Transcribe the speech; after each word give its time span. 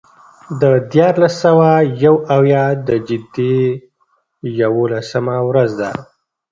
د 0.61 0.63
دیارلس 0.91 1.33
سوه 1.43 1.69
یو 2.03 2.15
اویا 2.35 2.65
د 2.87 2.89
جدې 3.07 3.57
یوولسمه 4.61 5.37
ورځ 5.49 5.71
ده. 5.81 5.91